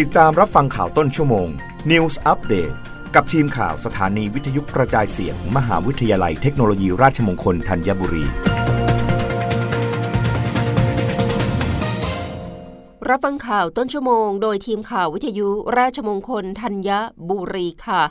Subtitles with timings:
[0.00, 1.48] ติดตามรับฟังข่าวต้นชั่วโมง
[1.90, 2.74] News Update
[3.14, 8.24] กับทีมข่าวสถานีวิทยุกระจายเสียงมมหาวิทยาลัยเทคโนโลยีราชมงคลธัญบุรี
[13.08, 16.90] รับฟังข่าวต้นชั่วโมง โดยทีมข่าววิทยุราชมงคลธัญ
[17.28, 18.02] บุรีค่ะ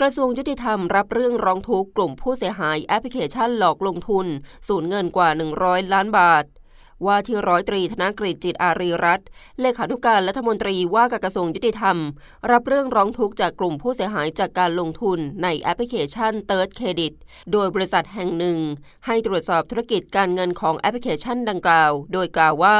[0.00, 4.26] กระทรวงยุติธรรมรับเรื่องร้องทุกข์กลุ่มผู้เสียหายแอปพลิเคชันหลอกลงทุน
[4.68, 5.28] สูญเงินกว่า
[5.60, 6.44] 100 ล้านบาท
[7.06, 9.26] ว่าที่ร้อยตรีธนกฤษจิตอารีรัตน์
[9.60, 11.96] เลขานุการรัฐมนตรีว่าการกระทรวงยุติธรรม
[12.50, 17.12] รับเรื่องร้องทุกข์จากกลุ่มผู้เสียหายจากการลงทุนในแอปพลิเคชัน Third Credit
[17.52, 18.58] โดยบริษัทแห่งหนึ่ง
[19.06, 22.78] ให้ตรวจสอบธุรกิจการเงินของแอปพลิเคชันดังกล่าว โดยกล่าวว่า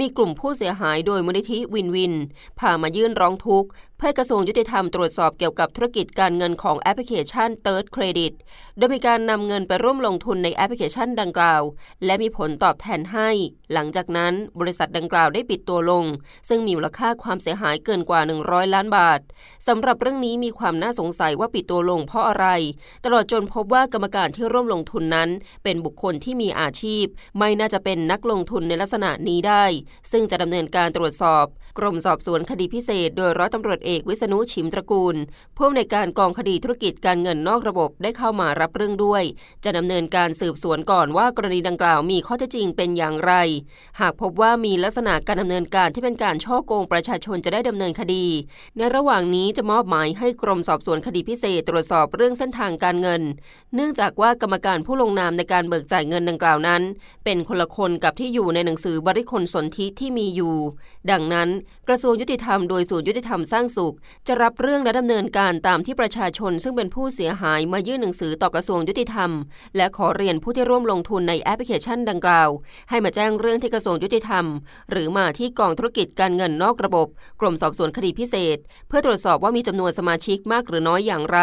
[0.00, 2.14] มีกลุ่มผู้เสียหายโดยมูลนิธิวินวิน
[2.58, 8.32] พามายื่นร้องทุกข์เพื่อกระทรวงยุติธรรมตรวจสอบเกี่ยวกับธุรกิจการเงินของแอปพลิเคชัน Third Credit
[8.76, 11.62] โดยมีการนำเงินไปร่วมลงทุนในแอปพลิเคชันดังกล่าว
[12.04, 13.30] และมีผลตอบแทนให้
[13.72, 16.04] หลังจากนั้นบริษัทดังกล่าวได้ปิดตัวลง
[16.48, 19.20] ซึ่งมีมูลค่าความเสียหายเกินกว่า 100 ล้านบาท
[19.68, 22.46] สำหรับเรื่องนี้มีความน่าสงสัยว่าปิดตัวลงเพราะอะไร
[23.04, 25.28] ตลอดจนพบว่ากรรมการที่ร่วมลงทุนนั้น
[25.64, 27.04] เป็นบุคคลที่มีอาชีพ
[27.38, 29.64] ไม่น่าจะเป็นนักลงทุนในลักษณะนี้ได้
[30.10, 31.44] ซึ่งจะดำเนินการตรวจสอบ
[31.78, 35.16] กรมสอบสวนคดีพิเศษ โดยร้อยตำรวจเอกวิษณุชิมตระกูล
[35.56, 39.22] ผู้อำนวยการกองคดีธุรกิจการเงินนอกระบบได้เข้ามารับเรื่องด้วย
[39.64, 43.32] จะดำเนินการสืบสวนก่อนว่ากรณีดังกล่าวมีข้อเท็จจริงเป็นอย่างไร
[44.00, 48.24] หากพบว่ามีลักษณะการดำเนินการที่เป็นการช่อโกงประชาชนจะได้ดำเนินคดี
[48.76, 53.22] ในระหว่างนี้จะมอบหมายให้กรมสอบสวนคดีพิเศษตรวจสอบเรื่องเส้นทางการเงิน
[53.74, 56.82] เนื่องจากว่ากรรมการผู้ลงนามในการเบิกจ่ายเงินดังกล่าวนั้น
[57.24, 60.56] เป็นคนละคนกับที่อยู่ในหนังสือบริคลสนธิที่มีอยู่
[61.10, 61.48] ดังนั้น
[61.88, 63.94] กระทรวงยุติธรรมโดยศูนย์ยุติธรรมสร้างสุข
[64.26, 69.30] จะรับเรื่องและดำเนินการตามที่ประชาชน ซึ่งเป็นผู้เสียหายมายื่นหนังสือต่อกระทรวงยุติธรรม
[69.76, 72.48] และขอเรียนผู้ที่ร่วมลงทุนในแอปพลิเคชันดังกล่าว
[72.90, 74.44] ให้มาแจ้งงเรื่องที่กระทรวงยุติธรรม
[74.90, 77.08] หรือมาที่กองธุรกิจการเงินนอกระบบ
[77.40, 81.38] กรมสอบสวนคดีพิเศษ เพื่อตรวจสอบว่ามีจำนวนสมาชิกมากหรือน้อยอย่างไร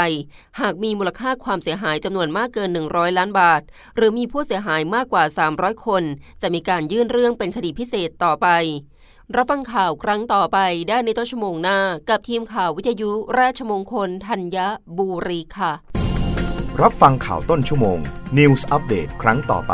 [0.61, 3.61] หากมีมูลค่าความเสียหายจำนวนมากเกิน 100 ล้านบาท
[3.95, 5.23] หรือมีผู้เสียหายมากกว่า
[5.55, 6.03] 300 คน
[6.41, 8.49] จะมีการยื่นเรื่องเป็นคดีพิเศษต่อไป
[9.35, 10.57] รับฟังข่าวครั้งต่อไป
[10.89, 11.79] ได้ในต้นชั่วโมงหน้า
[12.09, 14.57] กับทีมข่าววิทยุราชมงคลธัญ
[14.97, 15.71] บุรีค่ะ
[16.81, 17.99] รับฟังข่าวต้นชั่วโมง
[18.37, 19.73] News อัปเดตครั้งต่อไป